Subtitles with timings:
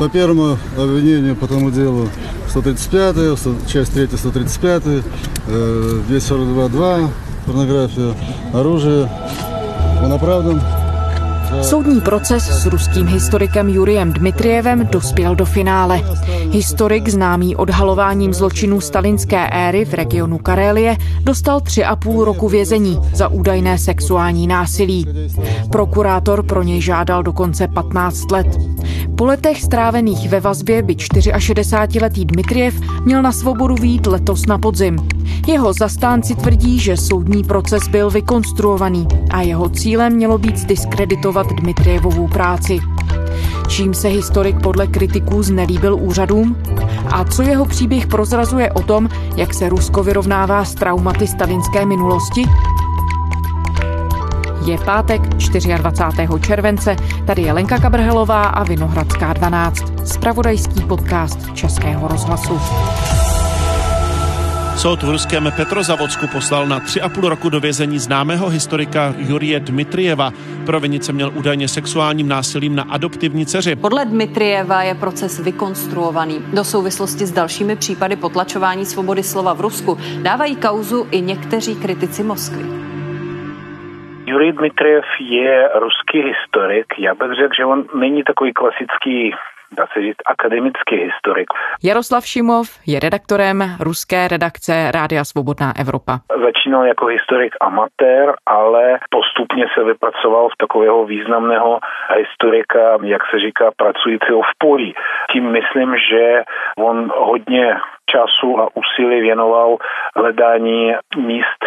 [0.00, 2.08] По первому обвинению по тому делу
[2.48, 4.82] 135, часть 3 135,
[6.08, 7.08] 242.2,
[7.46, 8.14] порнография,
[8.52, 9.08] оружие.
[10.04, 10.62] Он оправдан.
[11.62, 16.00] Soudní proces s ruským historikem Juriem Dmitrievem dospěl do finále.
[16.50, 22.98] Historik, známý odhalováním zločinů stalinské éry v regionu Karélie, dostal tři a půl roku vězení
[23.14, 25.06] za údajné sexuální násilí.
[25.72, 28.46] Prokurátor pro něj žádal dokonce 15 let.
[29.21, 34.95] Po letech strávených ve vazbě by 64-letý Dmitriev měl na svobodu výjít letos na podzim.
[35.47, 42.27] Jeho zastánci tvrdí, že soudní proces byl vykonstruovaný a jeho cílem mělo být zdiskreditovat Dmitrievovou
[42.27, 42.79] práci.
[43.67, 46.57] Čím se historik podle kritiků znelíbil úřadům?
[47.11, 52.43] A co jeho příběh prozrazuje o tom, jak se Rusko vyrovnává s traumaty stalinské minulosti?
[54.65, 56.27] Je pátek 24.
[56.41, 56.95] července,
[57.27, 62.59] tady je Lenka Kabrhelová a Vinohradská 12, spravodajský podcast Českého rozhlasu.
[64.77, 69.59] Soud v ruském Petrozavodsku poslal na tři a půl roku do vězení známého historika Jurie
[69.59, 70.33] Dmitrieva.
[70.65, 73.75] Provinit se měl údajně sexuálním násilím na adoptivní dceři.
[73.75, 76.39] Podle Dmitrieva je proces vykonstruovaný.
[76.53, 82.23] Do souvislosti s dalšími případy potlačování svobody slova v Rusku dávají kauzu i někteří kritici
[82.23, 82.90] Moskvy.
[84.31, 86.85] Jurij Dmitriev je ruský historik.
[86.97, 89.33] Já bych řekl, že on není takový klasický
[89.77, 91.47] dá se říct, akademický historik.
[91.83, 96.19] Jaroslav Šimov je redaktorem ruské redakce Rádia Svobodná Evropa.
[96.47, 101.79] Začínal jako historik amatér, ale postupně se vypracoval v takového významného
[102.17, 104.93] historika, jak se říká, pracujícího v poli.
[105.31, 106.43] Tím myslím, že
[106.77, 107.75] on hodně
[108.09, 109.77] času a úsilí věnoval
[110.15, 111.65] hledání míst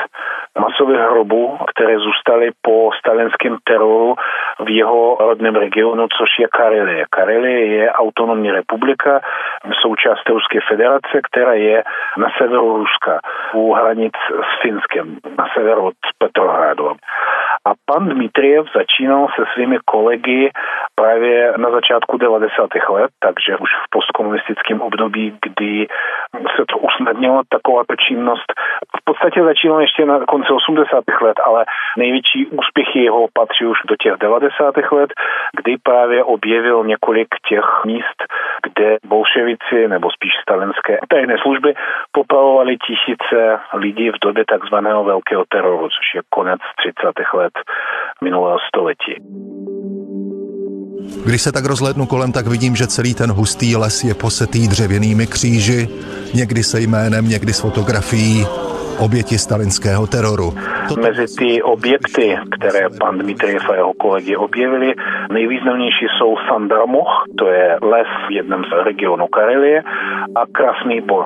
[0.59, 4.15] masových hrobů, které zůstaly po stalinském teroru
[4.61, 7.05] v jeho rodném regionu, což je Karelie.
[7.11, 9.21] Karelie je autonomní republika,
[9.83, 11.85] součást Ruské federace, která je
[12.17, 13.21] na severu Ruska,
[13.55, 16.93] u hranic s Finskem, na severu od Petrohradu.
[17.67, 20.51] A pan Dmitriev začínal se svými kolegy
[20.95, 22.71] právě na začátku 90.
[22.91, 25.87] let, takže už v postkomunistickém období, kdy
[26.57, 28.53] se to usnadnilo, taková činnost.
[29.01, 31.05] V podstatě začínal ještě na konci 80.
[31.23, 31.65] let, ale
[31.99, 34.75] největší úspěchy jeho patří už do těch 90.
[34.93, 35.11] let,
[35.57, 38.19] kdy právě objevil několik těch míst,
[38.63, 41.75] kde bolševici nebo spíš stalinské tajné služby
[42.13, 47.37] popravovali tisíce lidí v době takzvaného velkého teroru, což je konec 30.
[47.37, 47.53] let
[48.23, 49.15] minulého století.
[51.25, 55.27] Když se tak rozhlédnu kolem, tak vidím, že celý ten hustý les je posetý dřevěnými
[55.27, 55.89] kříži,
[56.35, 58.47] někdy se jménem, někdy s fotografií
[58.99, 60.55] oběti stalinského teroru.
[61.03, 64.95] Mezi ty objekty, které pan Dmitriev a jeho kolegy objevili,
[65.33, 69.83] nejvýznamnější jsou Sandarmoch, to je les v jednom z regionu Karelie,
[70.35, 71.25] a Krasný Bor.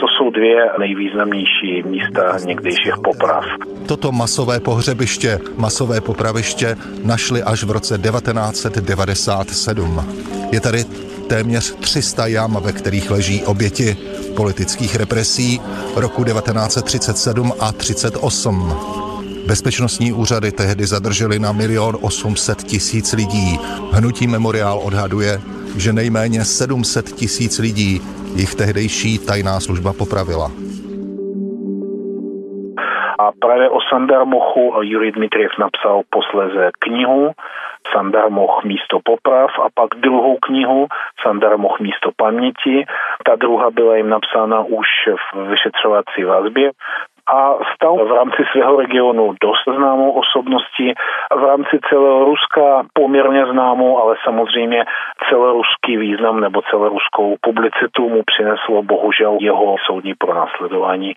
[0.00, 3.44] To jsou dvě nejvýznamnější místa někdejších poprav.
[3.88, 10.04] Toto masové pohřebiště, masové popraviště našli až v roce 1997.
[10.52, 10.84] Je tady
[11.28, 13.96] téměř 300 jam, ve kterých leží oběti
[14.36, 15.60] politických represí
[15.96, 18.72] roku 1937 a 38.
[19.46, 23.58] Bezpečnostní úřady tehdy zadrželi na milion 800 tisíc lidí.
[23.92, 25.38] Hnutí Memoriál odhaduje,
[25.78, 28.00] že nejméně 700 tisíc lidí
[28.36, 30.50] jich tehdejší tajná služba popravila.
[33.18, 37.30] A právě o Sandarmochu Jurij Dmitriev napsal posleze knihu
[37.92, 40.86] Sandarmoch místo poprav a pak druhou knihu
[41.22, 42.84] Sandarmoch místo paměti.
[43.24, 46.70] Ta druhá byla jim napsána už v vyšetřovací vazbě
[47.26, 50.92] a stal v rámci svého regionu dost známou osobností,
[51.36, 54.84] v rámci celého Ruska poměrně známou, ale samozřejmě
[55.28, 61.14] celoruský význam nebo celoruskou publicitu mu přineslo bohužel jeho soudní pronásledování,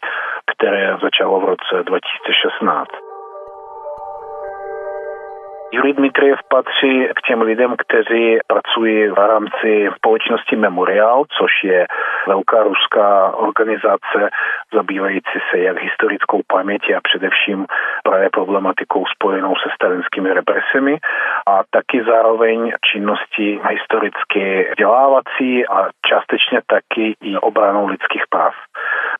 [0.55, 3.04] které začalo v roce 2016.
[5.75, 11.87] Jurij Dmitriev patří k těm lidem, kteří pracují v rámci společnosti Memorial, což je
[12.27, 14.29] velká ruská organizace
[14.73, 17.65] zabývající se jak historickou paměti a především
[18.03, 20.97] právě problematikou spojenou se stalinskými represemi
[21.47, 28.53] a taky zároveň činnosti historicky vzdělávací a částečně taky i obranou lidských práv.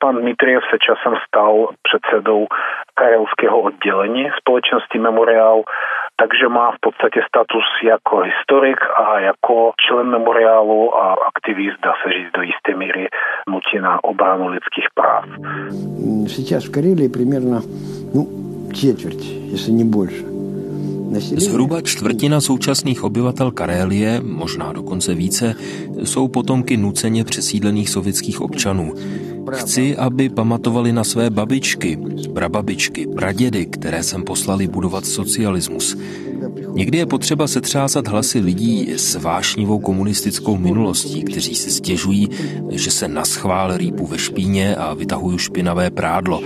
[0.01, 2.47] Pan Dmitriev se časem stal předsedou
[2.95, 5.63] karelského oddělení společnosti Memorial,
[6.21, 12.13] takže má v podstatě status jako historik a jako člen memoriálu a aktivist, dá se
[12.13, 13.09] říct do jisté míry,
[13.49, 15.25] nutí na obranu lidských práv.
[16.27, 17.61] Сейчас в Карелии примерно
[18.15, 18.23] ну,
[18.73, 20.31] четверть, если не больше,
[21.19, 25.55] Zhruba čtvrtina současných obyvatel Karélie, možná dokonce více,
[26.05, 28.95] jsou potomky nuceně přesídlených sovětských občanů.
[29.54, 32.00] Chci, aby pamatovali na své babičky,
[32.34, 35.98] prababičky, pradědy, které sem poslali budovat socialismus.
[36.74, 42.30] Někdy je potřeba setřásat hlasy lidí s vášnivou komunistickou minulostí, kteří si stěžují,
[42.72, 46.42] že se naschvál rýpu ve špíně a vytahují špinavé prádlo.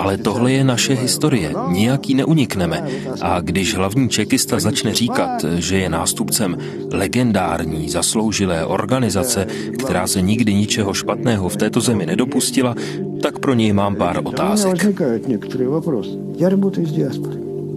[0.00, 2.88] Ale tohle je naše historie, nijaký neunikneme.
[3.20, 6.56] A když hlavní čekista začne říkat, že je nástupcem
[6.92, 9.46] legendární, zasloužilé organizace,
[9.78, 12.74] která se nikdy ničeho špatného v této zemi nedopustila,
[13.22, 14.86] tak pro něj mám pár otázek.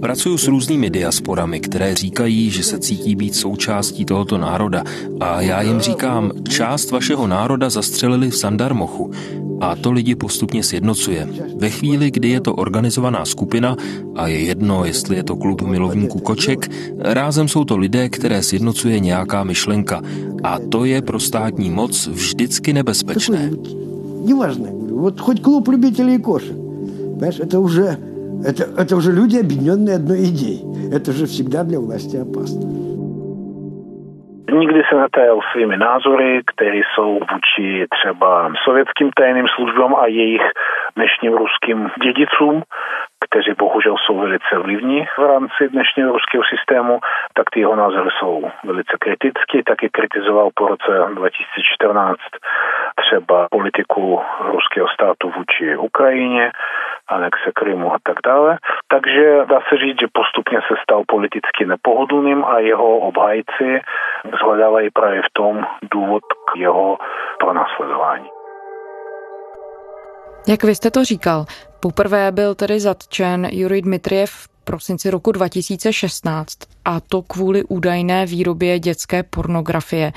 [0.02, 4.84] Pracuju s různými diasporami, které říkají, že se cítí být součástí tohoto národa
[5.20, 9.10] a já jim říkám, část vašeho národa zastřelili v Sandarmochu
[9.60, 11.28] a to lidi postupně sjednocuje.
[11.56, 13.76] Ve chvíli, kdy je to organizovaná skupina
[14.16, 19.00] a je jedno, jestli je to klub milovníků koček, rázem jsou to lidé, které sjednocuje
[19.00, 20.02] nějaká myšlenka
[20.42, 23.50] a to je pro státní moc vždycky nebezpečné.
[24.24, 26.56] Неважно, говорю, вот хоть клуб любителей кошек.
[27.18, 27.98] Понимаешь, это уже,
[28.44, 30.62] это, это уже люди, объединенные одной идеей.
[30.94, 32.78] Это же всегда для власти опасно.
[34.50, 40.42] Nikdy se netajil svými názory, které jsou vůči třeba sovětským tajným službám a jejich
[40.96, 42.62] dnešním ruským dědicům,
[43.24, 47.00] kteří bohužel jsou velice vlivní v rámci dnešního ruského systému,
[47.34, 49.62] tak ty jeho názory jsou velice kritické.
[49.66, 52.18] Taky kritizoval po roce 2014
[53.00, 54.20] třeba politiku
[54.52, 56.52] ruského státu vůči Ukrajině,
[57.07, 58.57] anexe Krymu a tak dále.
[58.87, 63.81] Takže dá se říct, že postupně se stal politicky nepohodlným a jeho obhajci
[64.39, 66.23] zhledávají právě v tom důvod
[66.53, 66.97] k jeho
[67.39, 68.29] pronásledování.
[70.47, 71.45] Jak vy jste to říkal,
[71.79, 78.79] poprvé byl tedy zatčen Jurij Dmitriev v prosinci roku 2016 a to kvůli údajné výrobě
[78.79, 80.11] dětské pornografie.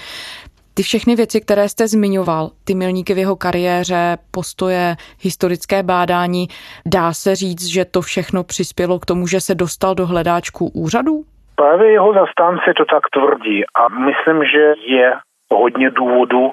[0.76, 6.49] Ty všechny věci, které jste zmiňoval, ty milníky v jeho kariéře, postoje, historické bádání,
[6.87, 11.17] dá se říct, že to všechno přispělo k tomu, že se dostal do hledáčku úřadů?
[11.55, 15.12] Právě jeho zastánci to tak tvrdí a myslím, že je
[15.50, 16.50] hodně důvodů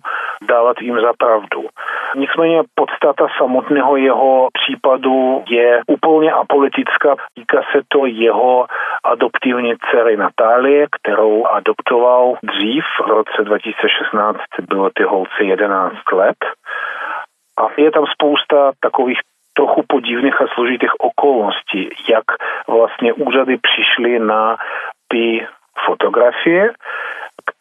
[0.47, 1.61] dávat jim za pravdu.
[2.15, 7.15] Nicméně podstata samotného jeho případu je úplně apolitická.
[7.35, 8.65] Týká se to jeho
[9.03, 14.37] adoptivní dcery Natálie, kterou adoptoval dřív, v roce 2016
[14.69, 16.37] bylo ty holce 11 let.
[17.57, 19.19] A je tam spousta takových
[19.53, 22.23] trochu podivných a složitých okolností, jak
[22.67, 24.57] vlastně úřady přišly na
[25.07, 25.47] ty
[25.85, 26.73] fotografie,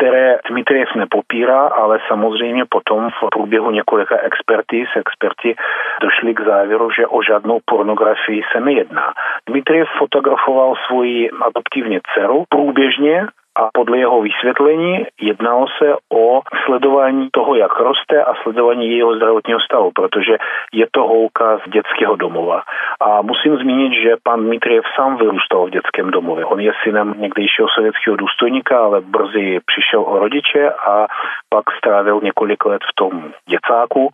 [0.03, 5.57] které Dmitriev nepopírá, ale samozřejmě potom v průběhu několika expertíz experti
[6.03, 9.15] došli k závěru, že o žádnou pornografii se nejedná.
[9.49, 17.55] Dmitriev fotografoval svoji adoptivní dceru průběžně a podle jeho vysvětlení jednalo se o sledování toho,
[17.55, 20.39] jak roste a sledování jejího zdravotního stavu, protože
[20.73, 22.63] je to holka z dětského domova.
[23.01, 26.45] A musím zmínit, že pan Dmitriev sám vyrůstal v dětském domově.
[26.45, 31.07] On je synem někdejšího sovětského důstojníka, ale brzy přišel o rodiče a
[31.49, 34.11] pak strávil několik let v tom děcáku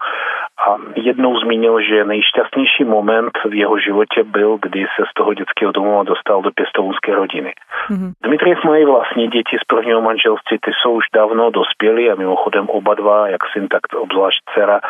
[0.66, 5.72] a jednou zmínil, že nejšťastnější moment v jeho životě byl, kdy se z toho dětského
[5.72, 7.52] domova dostal do pěstounské rodiny.
[7.90, 8.12] Mm-hmm.
[8.22, 12.94] Dmitriev mají vlastní děti z prvního manželství, ty jsou už dávno dospělí a mimochodem oba
[12.94, 14.80] dva, jak syn, tak obzvlášť dcera,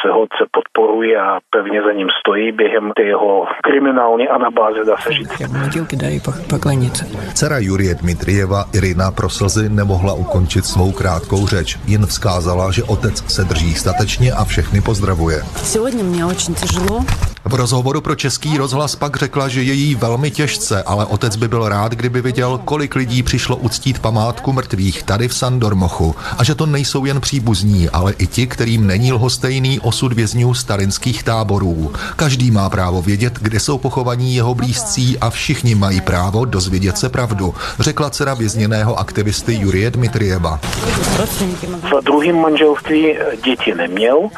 [0.00, 5.10] se hodce podporuje a pevně za ním stojí během té jeho kriminální anabáze, dá se
[5.12, 5.32] říct.
[7.34, 13.32] Dcera Jurie Dmitrieva Irina pro slzy nemohla ukončit svou krátkou řeč, jen vzkázala, že otec
[13.34, 15.36] se drží statečně a všechny pozdravuje.
[17.44, 21.48] V rozhovoru pro Český rozhlas pak řekla, že je jí velmi těžce, ale otec by
[21.48, 26.54] byl rád, kdyby viděl, kolik lidí přišlo uctít památku mrtvých tady v Sandormochu a že
[26.54, 31.92] to nejsou jen příbuzní, ale i ti, kterým není lhostejný osud vězňů stalinských táborů.
[32.16, 37.08] Každý má právo vědět, kde jsou pochovaní jeho blízcí a všichni mají právo dozvědět se
[37.08, 40.58] pravdu, řekla dcera vězněného aktivisty Jurie Dmitrieva.
[41.82, 44.28] V druhém manželství děti neměl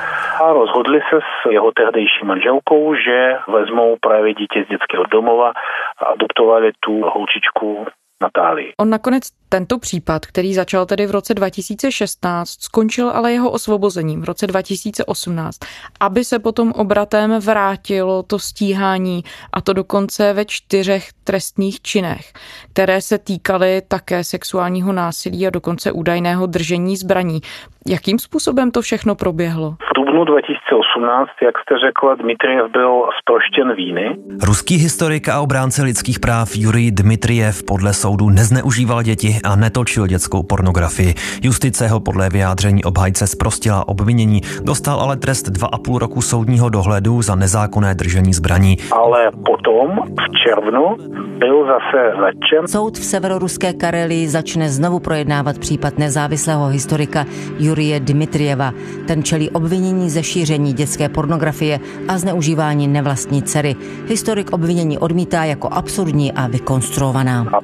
[0.44, 5.52] a rozhodli se s jeho tehdejší manželkou, že vezmou právě dítě z dětského domova
[5.98, 7.86] a adoptovali tu holčičku
[8.20, 8.72] Natálii.
[8.78, 14.24] On nakonec Tento případ, který začal tedy v roce 2016, skončil ale jeho osvobozením v
[14.24, 15.58] roce 2018,
[16.00, 22.32] aby se potom obratem vrátilo to stíhání a to dokonce ve čtyřech trestních činech,
[22.72, 27.40] které se týkaly také sexuálního násilí a dokonce údajného držení zbraní.
[27.86, 29.70] Jakým způsobem to všechno proběhlo?
[29.70, 34.16] V dubnu 2018, jak jste řekla, Dmitriev byl sproštěn víny.
[34.42, 40.42] Ruský historik a obránce lidských práv Jurij Dmitriev podle soudu nezneužíval děti a netočil dětskou
[40.42, 41.14] pornografii.
[41.42, 47.34] Justice ho podle vyjádření obhajce zprostila obvinění, dostal ale trest 2,5 roku soudního dohledu za
[47.34, 48.76] nezákonné držení zbraní.
[48.92, 50.96] Ale potom v červnu
[51.38, 52.68] byl zase zatčen.
[52.68, 57.24] Soud v severoruské Karelii začne znovu projednávat případ nezávislého historika
[57.58, 58.72] Jurie Dmitrieva.
[59.06, 63.76] Ten čelí obvinění ze šíření dětské pornografie a zneužívání nevlastní dcery.
[64.06, 67.46] Historik obvinění odmítá jako absurdní a vykonstruovaná.
[67.52, 67.60] A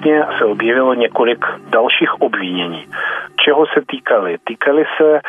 [0.00, 2.86] postupně se objevilo několik dalších obvinění.
[3.44, 4.38] Čeho se týkali?
[4.44, 5.20] Týkali se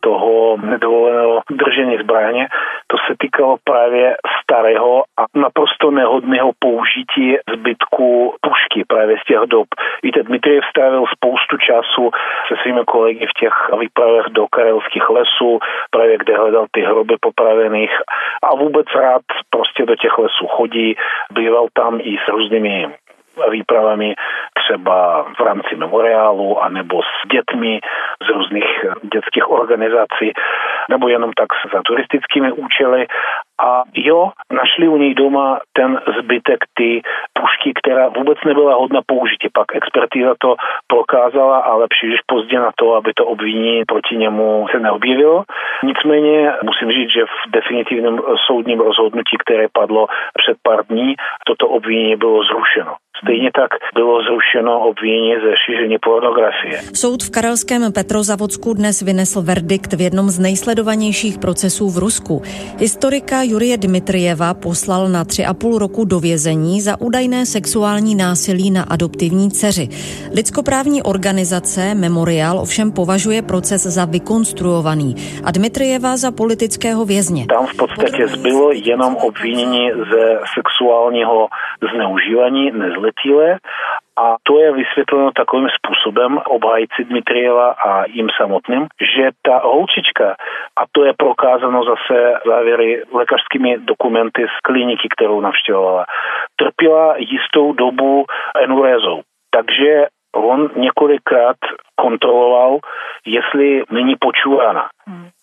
[0.00, 2.48] toho nedovoleného držení zbraně.
[2.86, 9.66] To se týkalo právě starého a naprosto nehodného použití zbytku pušky právě z těch dob.
[10.02, 12.10] Víte, Dmitriev strávil spoustu času
[12.48, 15.58] se svými kolegy v těch výpravech do karelských lesů,
[15.90, 17.92] právě kde hledal ty hroby popravených
[18.42, 20.96] a vůbec rád prostě do těch lesů chodí,
[21.32, 22.70] býval tam i s různými
[23.50, 24.14] výpravami
[24.64, 27.80] třeba v rámci memoriálu anebo s dětmi
[28.26, 30.32] z různých dětských organizací
[30.90, 33.06] nebo jenom tak za turistickými účely
[33.60, 39.48] a jo, našli u něj doma ten zbytek ty pušky, která vůbec nebyla hodna použití.
[39.52, 40.56] Pak expertíza to
[40.86, 45.44] prokázala, ale příliš pozdě na to, aby to obvinění proti němu se neobjevilo.
[45.84, 50.06] Nicméně musím říct, že v definitivním soudním rozhodnutí, které padlo
[50.38, 51.14] před pár dní,
[51.46, 52.94] toto obvinění bylo zrušeno.
[53.24, 56.80] Stejně tak bylo zrušeno obvinění ze šíření pornografie.
[56.94, 62.42] Soud v Karelském Petrozavodsku dnes vynesl verdikt v jednom z nejsledovanějších procesů v Rusku.
[62.78, 68.70] Historika Jurie Dmitrieva poslal na tři a půl roku do vězení za údajné sexuální násilí
[68.70, 69.88] na adoptivní dceři.
[70.34, 77.46] Lidskoprávní organizace Memorial ovšem považuje proces za vykonstruovaný a Dmitrieva za politického vězně.
[77.46, 80.22] Tam v podstatě zbylo jenom obvinění ze
[80.54, 81.48] sexuálního
[81.94, 82.70] zneužívání
[83.10, 83.58] nezletilé
[84.16, 90.36] a to je vysvětleno takovým způsobem obhájci Dmitrieva a jim samotným, že ta holčička,
[90.76, 96.04] a to je prokázáno zase závěry lékařskými dokumenty z kliniky, kterou navštěvovala,
[96.56, 98.24] trpěla jistou dobu
[98.62, 99.20] enurézou.
[99.50, 101.56] Takže on několikrát
[101.96, 102.78] kontroloval,
[103.26, 104.88] jestli není počúrána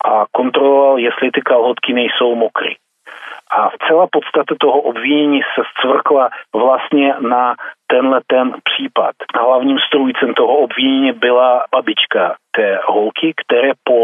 [0.04, 2.76] a kontroloval, jestli ty kalhotky nejsou mokry.
[3.50, 7.54] A celá podstata toho obvinění se zcvrkla vlastně na
[7.86, 9.14] tenhle ten případ.
[9.40, 14.00] Hlavním strůjcem toho obvinění byla babička té holky, které po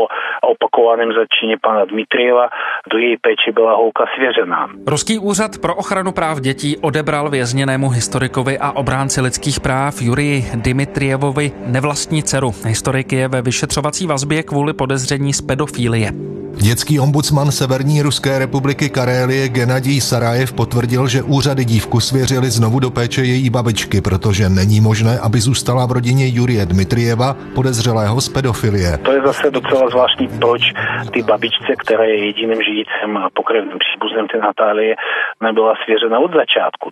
[0.52, 2.46] opakovaném začíně pana Dmitrieva
[2.92, 4.68] do její péče byla holka svěřená.
[4.86, 11.52] Ruský úřad pro ochranu práv dětí odebral vězněnému historikovi a obránci lidských práv Jurii Dimitrievovi
[11.66, 12.50] nevlastní dceru.
[12.66, 16.12] Historik je ve vyšetřovací vazbě kvůli podezření z pedofílie.
[16.56, 22.90] Dětský ombudsman Severní Ruské republiky Karélie Genadij Sarajev potvrdil, že úřady dívku svěřili znovu do
[22.90, 28.98] péče její babičky, protože není možné, aby zůstala v rodině Jurie Dmitrieva, podezřelého z pedofilie.
[28.98, 30.62] To je zase docela zvláštní, proč
[31.12, 34.96] ty babičce, která je jediným žijícím a pokrevným příbuzným ty Natálie,
[35.42, 36.90] nebyla svěřena od začátku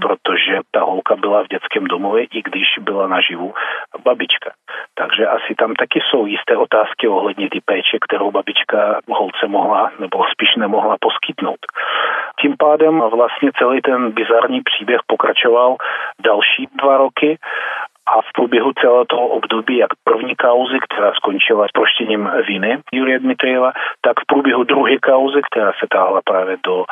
[0.00, 3.54] protože ta holka byla v dětském domově, i když byla naživu
[4.04, 4.50] babička.
[4.94, 10.18] Takže asi tam taky jsou jisté otázky ohledně ty péče, kterou babička holce mohla nebo
[10.32, 11.62] spíš nemohla poskytnout.
[12.40, 15.76] Tím pádem vlastně celý ten bizarní příběh pokračoval
[16.22, 17.38] další dva roky
[18.12, 23.18] a v průběhu celého toho období, jak první kauzy, která skončila s proštěním viny Jurie
[23.18, 23.72] Dmitrieva,
[24.06, 26.84] tak v průběhu druhé kauzy, která se táhla právě do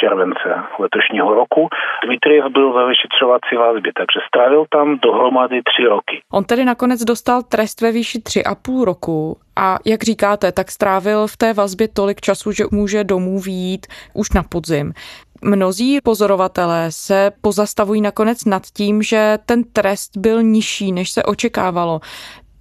[0.00, 1.68] července letošního roku,
[2.04, 6.22] Dmitriev byl ve vyšetřovací vazbě, takže strávil tam dohromady tři roky.
[6.32, 10.70] On tedy nakonec dostal trest ve výši tři a půl roku a jak říkáte, tak
[10.70, 14.92] strávil v té vazbě tolik času, že může domů výjít už na podzim.
[15.44, 22.00] Mnozí pozorovatelé se pozastavují nakonec nad tím, že ten trest byl nižší, než se očekávalo.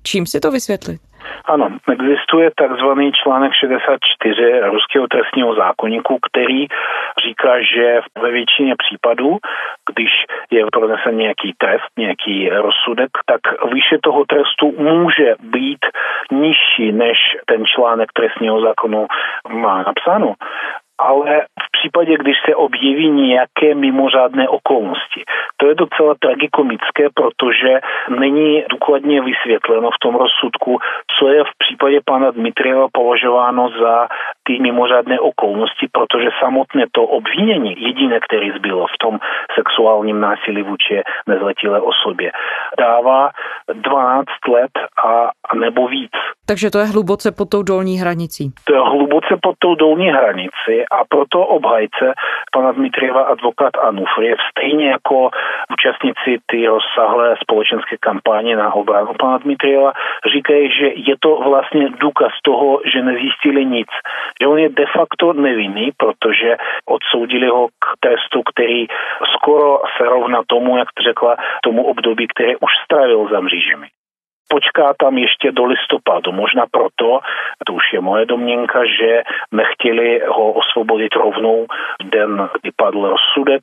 [0.03, 1.01] Čím si to vysvětlit?
[1.45, 6.67] Ano, existuje takzvaný článek 64 ruského trestního zákonníku, který
[7.25, 9.37] říká, že ve většině případů,
[9.93, 10.11] když
[10.51, 13.41] je pronesen nějaký trest, nějaký rozsudek, tak
[13.73, 15.85] výše toho trestu může být
[16.31, 19.07] nižší, než ten článek trestního zákonu
[19.49, 20.33] má napsáno
[21.01, 25.23] ale v případě, když se objeví nějaké mimořádné okolnosti.
[25.57, 27.79] To je docela tragikomické, protože
[28.09, 30.79] není důkladně vysvětleno v tom rozsudku,
[31.19, 34.07] co je v případě pana Dmitrieva považováno za
[34.43, 39.19] ty mimořádné okolnosti, protože samotné to obvinění, jediné, které zbylo v tom
[39.55, 42.31] sexuálním násilí vůči nezletilé osobě,
[42.79, 43.29] dává
[43.73, 44.71] 12 let
[45.05, 46.11] a nebo víc.
[46.45, 48.51] Takže to je hluboce pod tou dolní hranicí.
[48.63, 52.13] To je hluboce pod tou dolní hranici a proto obhajce
[52.51, 55.29] pana Dmitrieva advokát Anufriev, stejně jako
[55.73, 59.93] účastníci ty rozsáhlé společenské kampaně na obranu pana Dmitrieva,
[60.33, 63.87] říkají, že je to vlastně důkaz toho, že nezjistili nic.
[64.41, 68.87] Že on je de facto nevinný, protože odsoudili ho k testu, který
[69.35, 73.87] skoro se rovná tomu, jak řekla, tomu období, které už strávil za mřížemi
[74.47, 76.31] počká tam ještě do listopadu.
[76.31, 77.19] Možná proto,
[77.65, 79.21] to už je moje domněnka, že
[79.51, 81.65] nechtěli ho osvobodit rovnou
[82.03, 83.61] den, kdy padl rozsudek,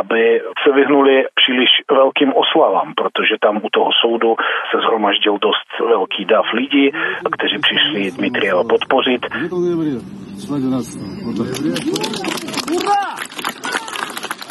[0.00, 4.36] aby se vyhnuli příliš velkým oslavám, protože tam u toho soudu
[4.70, 6.90] se zhromaždil dost velký dav lidí,
[7.32, 9.22] kteří přišli Dmitrieva podpořit.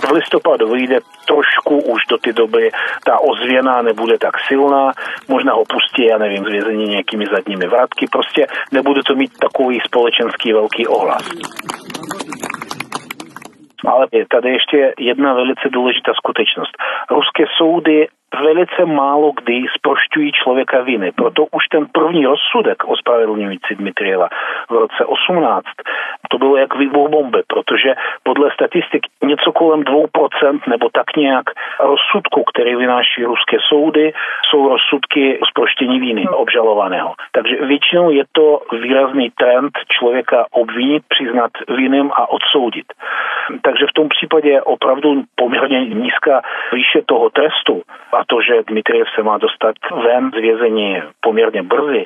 [0.09, 0.99] v listopadu vyjde
[1.65, 2.71] trošku už do té doby
[3.05, 4.91] ta ozvěna nebude tak silná,
[5.27, 9.79] možná ho pustí, já nevím, z vězení nějakými zadními vrátky, prostě nebude to mít takový
[9.85, 11.29] společenský velký ohlas.
[13.87, 16.71] Ale je tady ještě jedna velice důležitá skutečnost.
[17.09, 21.11] Ruské soudy velice málo kdy sprošťují člověka viny.
[21.11, 24.27] Proto už ten první rozsudek ospravedlňující Dmitrieva
[24.69, 25.65] v roce 18,
[26.29, 31.45] to bylo jak výbuch bomby, protože podle statistik něco kolem 2% nebo tak nějak
[31.79, 34.13] rozsudku, který vynáší ruské soudy,
[34.49, 37.13] jsou rozsudky sproštění viny obžalovaného.
[37.31, 42.85] Takže většinou je to výrazný trend člověka obvinit, přiznat vinem a odsoudit.
[43.61, 46.41] Takže v tom případě opravdu poměrně nízká
[46.73, 47.81] výše toho trestu
[48.15, 52.05] a to, že Dmitriev se má dostat ven z vězení poměrně brzy,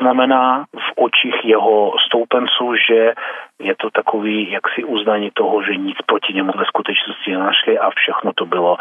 [0.00, 3.12] znamená v očích jeho stoupenců, že
[3.58, 8.32] je to takový jaksi uznání toho, že nic proti němu ve skutečnosti nenašli a všechno
[8.32, 8.76] to bylo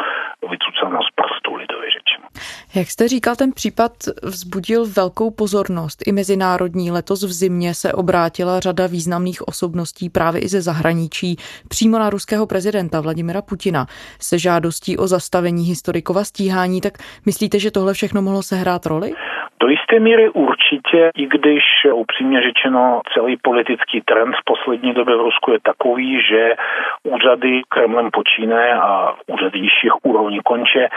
[0.50, 2.28] vycucano z prstu lidově řečeno.
[2.76, 3.92] Jak jste říkal, ten případ
[4.24, 6.08] vzbudil velkou pozornost.
[6.08, 11.36] I mezinárodní letos v zimě se obrátila řada významných osobností právě i ze zahraničí
[11.70, 13.86] přímo na ruského prezidenta Vladimira Putina
[14.20, 16.82] se žádostí o zastavení historikova stíhání.
[16.82, 16.94] Tak
[17.26, 19.14] myslíte, že tohle všechno mohlo sehrát roli?
[19.60, 25.22] Do jisté míry určitě, i když upřímně řečeno celý politický trend v poslední době v
[25.22, 26.56] Rusku je takový, že
[27.04, 30.88] úřady Kremlem počíne a úřady nižších úrovní konče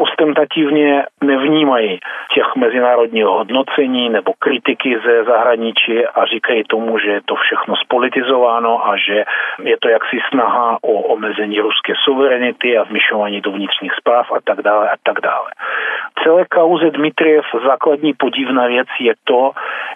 [0.00, 2.00] ostentativně nevnímají
[2.34, 8.88] těch mezinárodních hodnocení nebo kritiky ze zahraničí a říkají tomu, že je to všechno spolitizováno
[8.88, 9.24] a že
[9.62, 14.62] je to jaksi snaha o omezení ruské suverenity a vmyšování do vnitřních zpráv a tak
[14.62, 15.50] dále a tak dále.
[16.24, 19.52] Celé kauze Dmitriev základní podivná věc je to,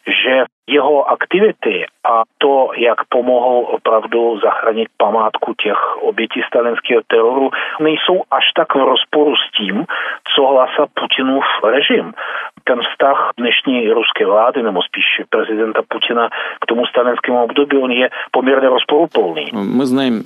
[0.07, 7.50] že jeho aktivity a to, jak pomohl opravdu zachránit památku těch obětí stalinského teroru,
[7.80, 9.86] nejsou až tak v rozporu s tím,
[10.36, 12.14] co hlásá Putinův režim.
[12.64, 16.30] Ten vztah dnešní ruské vlády, nebo spíš prezidenta Putina
[16.62, 19.46] k tomu stalinskému období, on je poměrně rozporuplný.
[19.54, 20.24] My знаем,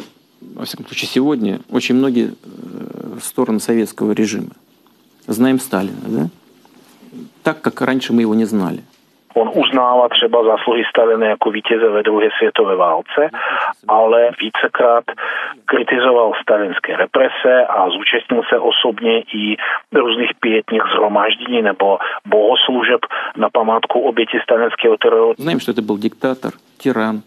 [0.56, 2.36] во всяком случае сегодня, очень многие
[3.19, 4.52] стороны советского режима.
[5.28, 6.30] Знаем Сталина, да?
[7.43, 8.84] Так, как раньше мы его не знали.
[9.40, 13.31] On uznává třeba zásluhy Stalina jako vítěze ve druhé světové válce,
[13.88, 15.05] ale vícekrát
[15.64, 19.57] kritizoval stalinské represe a zúčastnil se osobně i
[19.92, 23.01] různých pětních zhromáždění nebo bohoslužeb
[23.37, 25.35] na památku oběti stalinského teroru.
[25.38, 27.22] Знаем, что это был диктатор, тиран.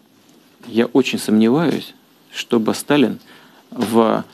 [0.66, 1.94] Я очень сомневаюсь,
[2.30, 3.18] чтобы Сталин
[3.70, 4.24] в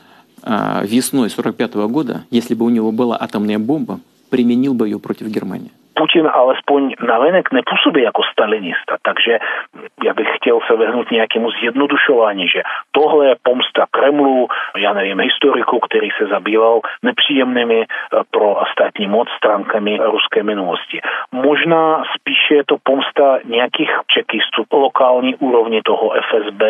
[0.43, 4.99] а, весной 45 -го года, если бы у него была атомная бомба, применил бы ее
[4.99, 5.71] против Германии.
[5.99, 9.39] Putin alespoň navenek nepůsobí jako stalinista, takže
[10.03, 15.79] já bych chtěl se vyhnout nějakému zjednodušování, že tohle je pomsta Kremlu, já nevím, historiku,
[15.79, 17.85] který se zabýval nepříjemnými
[18.31, 21.01] pro státní moc stránkami ruské minulosti.
[21.31, 26.61] Možná spíše je to pomsta nějakých čekistů lokální úrovni toho FSB,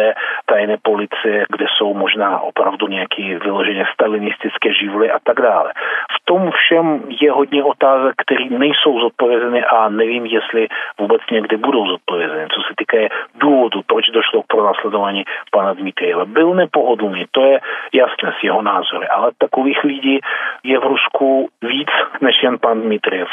[0.46, 5.74] tajné policie, kde jsou možná opravdu nějaké vyloženě stalinistické živly a tak dále.
[6.12, 10.68] V tom všem je hodně otázek, které nejsou zodpovězeny a nevím, jestli
[11.00, 12.48] vůbec někdy budou zodpovězeny.
[12.56, 16.26] Co se týká důvodu, proč došlo k pronásledování pana Dmitrieva.
[16.26, 17.60] Byl nepohodlný, to je
[17.94, 20.20] jasné z jeho názory, ale takových lidí
[20.64, 21.90] je v Rusku víc
[22.22, 23.28] než jen pan Dmitriev.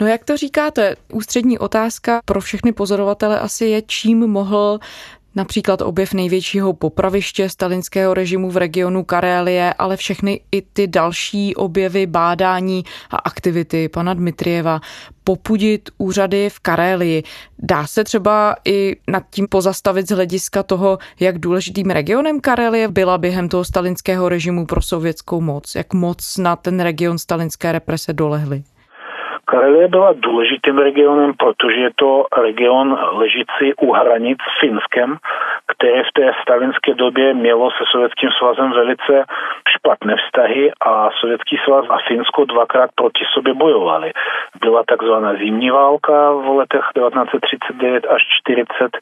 [0.00, 4.78] No jak to říkáte, ústřední otázka pro všechny pozorovatele asi je, čím mohl
[5.36, 12.06] Například objev největšího popraviště stalinského režimu v regionu Karélie, ale všechny i ty další objevy,
[12.06, 14.80] bádání a aktivity pana Dmitrieva
[15.24, 17.22] popudit úřady v Karélii.
[17.58, 23.18] Dá se třeba i nad tím pozastavit z hlediska toho, jak důležitým regionem Karélie byla
[23.18, 25.74] během toho stalinského režimu pro sovětskou moc?
[25.74, 28.62] Jak moc na ten region stalinské represe dolehly?
[29.44, 35.16] Karelie byla důležitým regionem, protože je to region ležící u hranic s Finskem,
[35.84, 39.24] které v té stalinské době mělo se Sovětským svazem velice
[39.68, 44.12] špatné vztahy a Sovětský svaz a Finsko dvakrát proti sobě bojovali.
[44.60, 48.96] Byla takzvaná zimní válka v letech 1939 až 40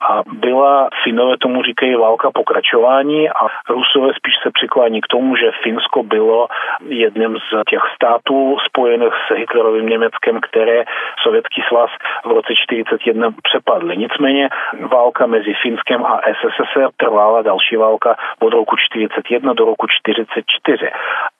[0.00, 5.50] a byla, Finové tomu říkají válka pokračování a Rusové spíš se přiklání k tomu, že
[5.62, 6.48] Finsko bylo
[6.88, 10.84] jedním z těch států spojených s Hitlerovým Německem, které
[11.22, 11.90] Sovětský svaz
[12.24, 13.96] v roce 41 přepadly.
[13.96, 14.48] Nicméně
[14.92, 20.90] válka mezi Finskem a SSSR trvala další válka od roku 41 do roku 44.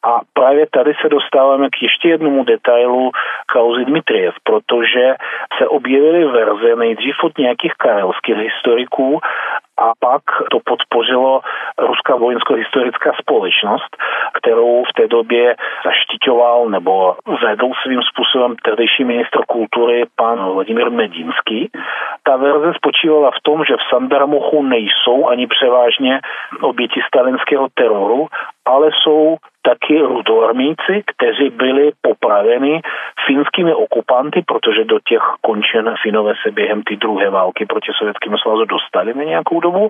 [0.03, 3.11] A právě tady se dostáváme k ještě jednomu detailu
[3.53, 5.15] kauzy Dmitriev, protože
[5.59, 9.21] se objevily verze nejdřív od nějakých karelských historiků
[9.79, 11.41] a pak to podpořilo
[11.79, 13.97] Ruská vojensko-historická společnost,
[14.39, 21.71] kterou v té době zaštiťoval nebo vedl svým způsobem tehdejší ministr kultury pan Vladimír Medinský.
[22.23, 26.21] Ta verze spočívala v tom, že v Sandarmochu nejsou ani převážně
[26.61, 28.27] oběti stalinského teroru,
[28.65, 29.37] ale jsou
[29.71, 32.81] taky rudoarmíci, kteří byli popraveni
[33.27, 38.65] finskými okupanty, protože do těch končen Finové se během té druhé války proti Sovětskému svazu
[38.65, 39.85] dostali na nějakou dobu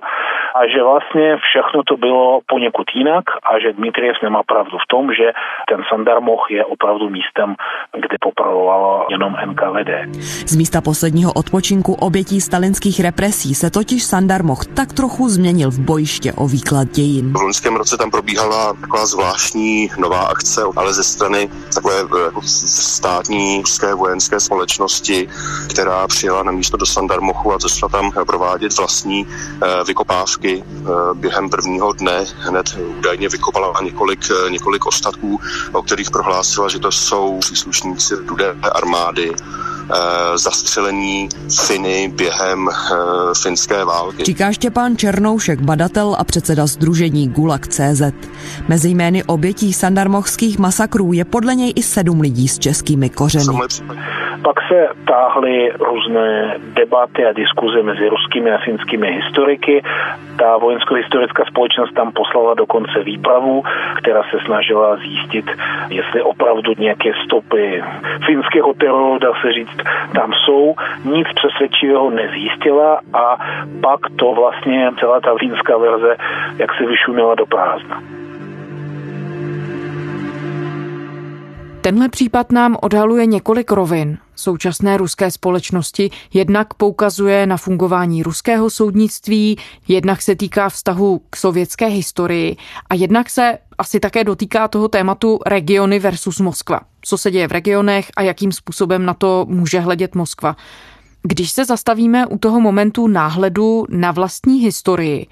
[0.59, 5.03] a že vlastně všechno to bylo poněkud jinak a že Dmitriev nemá pravdu v tom,
[5.19, 5.27] že
[5.69, 7.55] ten Sandarmoch je opravdu místem,
[8.03, 9.91] kde popravovalo jenom NKVD.
[10.51, 16.29] Z místa posledního odpočinku obětí stalinských represí se totiž Sandarmoch tak trochu změnil v bojiště
[16.41, 17.25] o výklad dějin.
[17.33, 23.57] V loňském roce tam probíhala taková zvláštní nová akce, ale ze strany takové jako státní
[23.57, 25.29] ruské vojenské společnosti,
[25.69, 30.63] která přijela na místo do Sandarmochu a začala tam provádět vlastní eh, vykopávky.
[30.63, 35.39] Eh, během prvního dne hned údajně vykopala několik, eh, několik ostatků,
[35.71, 39.31] o kterých prohlásila, že to jsou příslušníci rudé armády
[40.35, 41.29] zastřelení
[41.67, 42.69] Finy během
[43.41, 44.23] finské války.
[44.23, 48.01] Říká Štěpán Černoušek, badatel a předseda Združení Gulag CZ.
[48.67, 53.45] Mezi jmény obětí sandarmochských masakrů je podle něj i sedm lidí s českými kořeny.
[54.43, 59.83] Pak se táhly různé debaty a diskuze mezi ruskými a finskými historiky.
[60.39, 63.63] Ta vojensko-historická společnost tam poslala dokonce výpravu,
[63.97, 65.45] která se snažila zjistit,
[65.89, 67.83] jestli opravdu nějaké stopy
[68.25, 69.77] finského teroru, dá se říct,
[70.13, 70.75] tam jsou.
[71.05, 73.37] Nic přesvědčivého nezjistila a
[73.81, 76.15] pak to vlastně celá ta finská verze
[76.57, 78.18] jak se vyšumila do prázdna.
[81.89, 86.09] Tenhle případ nám odhaluje několik rovin současné ruské společnosti.
[86.33, 92.57] Jednak poukazuje na fungování ruského soudnictví, jednak se týká vztahu k sovětské historii
[92.89, 96.81] a jednak se asi také dotýká toho tématu regiony versus Moskva.
[97.01, 100.55] Co se děje v regionech a jakým způsobem na to může hledět Moskva.
[101.21, 105.27] Když se zastavíme u toho momentu náhledu na vlastní historii,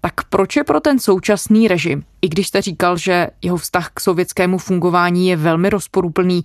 [0.00, 4.00] tak proč je pro ten současný režim, i když jste říkal, že jeho vztah k
[4.00, 6.42] sovětskému fungování je velmi rozporuplný,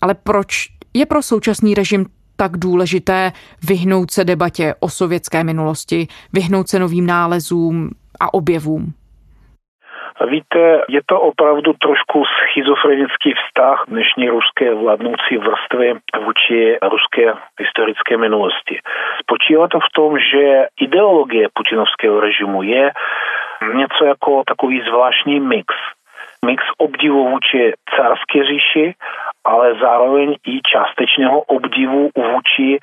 [0.00, 6.68] ale proč je pro současný režim tak důležité vyhnout se debatě o sovětské minulosti, vyhnout
[6.68, 8.92] se novým nálezům a objevům?
[10.26, 18.80] Víte, je to opravdu trošku schizofrenický vztah dnešní ruské vládnoucí vrstvy vůči ruské historické minulosti.
[19.20, 22.92] Spočívá to v tom, že ideologie putinovského režimu je
[23.74, 25.74] něco jako takový zvláštní mix.
[26.46, 28.94] Mix obdivu vůči carské říši
[29.48, 32.78] ale zároveň i částečného obdivu vůči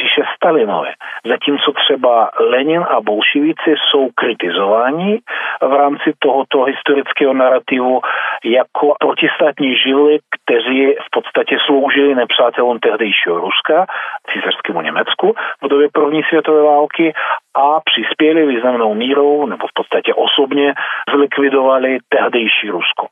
[0.00, 0.92] říše Stalinové.
[1.26, 5.18] Zatímco třeba Lenin a bolševici jsou kritizováni
[5.62, 8.00] v rámci tohoto historického narrativu
[8.44, 13.86] jako protistátní žily, kteří v podstatě sloužili nepřátelům tehdejšího Ruska,
[14.32, 17.12] císařskému Německu v době první světové války
[17.54, 20.14] a přispěli významnou mírou, nebo v podstatě
[20.58, 20.74] osobně
[21.14, 23.06] zlikvidovali tehdejší Rusko.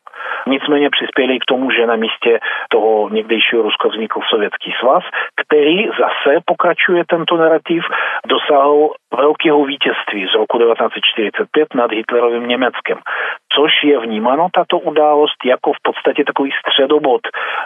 [0.46, 5.04] Nicméně přispěli k tomu, že na místě toho někdejšího Ruska vznikl Sovětský svaz,
[5.42, 7.84] který zase pokračuje tento narrativ,
[8.26, 12.98] dosáhl velkého vítězství z roku 1945 nad Hitlerovým Německem,
[13.56, 17.20] což je vnímáno tato událost jako v podstatě takový středobod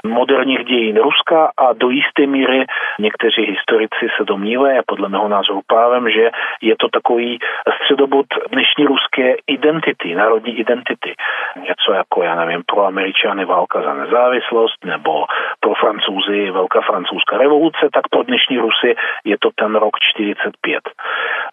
[0.07, 2.67] moderních dějin Ruska a do jisté míry
[2.99, 6.31] někteří historici se domnívají, a podle mého názoru právem, že
[6.63, 7.39] je to takový
[7.77, 11.15] středobod dnešní ruské identity, národní identity.
[11.57, 15.25] Něco jako, já nevím, pro Američany válka za nezávislost nebo
[15.61, 20.81] pro Francouzi velká francouzská revoluce, tak pro dnešní Rusy je to ten rok 45.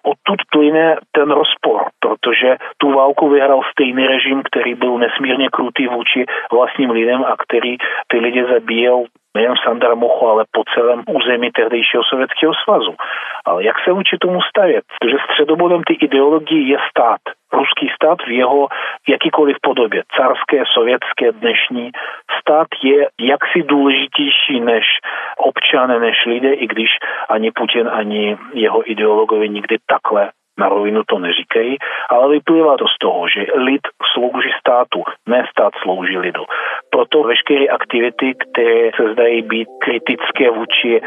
[0.04, 6.26] Odtud plyne ten rozpor, protože tu válku vyhrál stejný režim, který byl nesmírně krutý vůči
[6.52, 9.04] vlastním lidem a který ty lidi zabíjel
[9.38, 12.94] nejen v Sandarmochu, ale po celém území tehdejšího Sovětského svazu.
[13.46, 14.84] Ale jak se vůči tomu stavět?
[15.00, 17.22] Protože středobodem ty ideologie je stát.
[17.54, 18.68] Ruský stát v jeho
[19.08, 21.92] jakýkoliv podobě, carské, sovětské, dnešní,
[22.40, 24.86] stát je jaksi důležitější než
[25.38, 26.90] občané, než lidé, i když
[27.30, 31.78] ani Putin, ani jeho ideologové nikdy takhle na rovinu to neříkají,
[32.10, 33.82] ale vyplývá to z toho, že lid
[34.14, 36.44] slouží státu, ne stát slouží lidu.
[36.90, 41.02] Proto veškeré aktivity, které se zdají být kritické vůči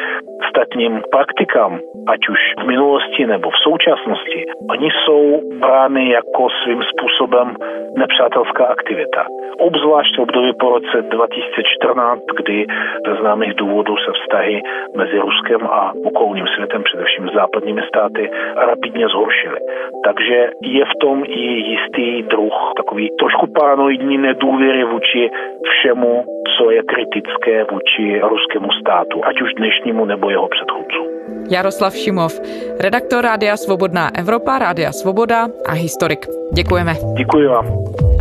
[0.49, 7.57] statním praktikám, ať už v minulosti nebo v současnosti, oni jsou brány jako svým způsobem
[7.97, 9.27] nepřátelská aktivita.
[9.59, 12.67] Obzvlášť v období po roce 2014, kdy
[13.07, 14.63] ze známých důvodů se vztahy
[14.97, 19.40] mezi Ruskem a okolním světem, především západními státy, rapidně zhoršily.
[20.05, 21.41] Takže je v tom i
[21.73, 25.31] jistý druh takový trošku paranoidní nedůvěry vůči
[25.71, 26.25] všemu,
[26.59, 31.07] co je kritické vůči ruskému státu, ať už dnešnímu nebo jeho předchůdcům.
[31.51, 32.33] Jaroslav Šimov,
[32.81, 36.27] redaktor Rádia Svobodná Evropa, Rádia Svoboda a historik.
[36.55, 36.93] Děkujeme.
[37.17, 37.67] Děkuji vám.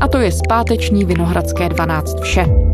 [0.01, 2.68] A to je zpáteční Vinohradské 12 vše.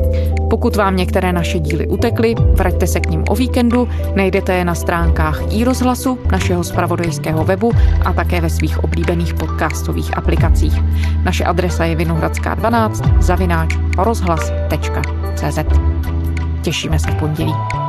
[0.49, 4.75] Pokud vám některé naše díly utekly, vraťte se k ním o víkendu, najdete je na
[4.75, 7.71] stránkách i rozhlasu, našeho spravodajského webu
[8.05, 10.73] a také ve svých oblíbených podcastových aplikacích.
[11.23, 15.59] Naše adresa je vinohradská 12 zavináč rozhlas.cz.
[16.61, 17.84] Těšíme se v pondělí.